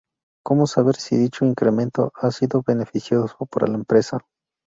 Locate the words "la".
3.67-3.75